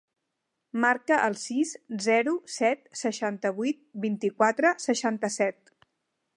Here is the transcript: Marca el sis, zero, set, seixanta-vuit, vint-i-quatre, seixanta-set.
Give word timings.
Marca 0.85 1.19
el 1.25 1.35
sis, 1.41 1.73
zero, 2.07 2.33
set, 2.55 2.83
seixanta-vuit, 3.03 3.87
vint-i-quatre, 4.07 4.73
seixanta-set. 4.89 5.75